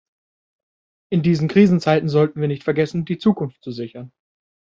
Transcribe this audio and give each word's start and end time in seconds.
In 1.11 1.21
diesen 1.21 1.47
Krisenzeiten 1.47 2.09
sollten 2.09 2.41
wir 2.41 2.47
nicht 2.47 2.63
vergessen, 2.63 3.05
die 3.05 3.19
Zukunft 3.19 3.61
zu 3.61 3.71
sichern. 3.71 4.11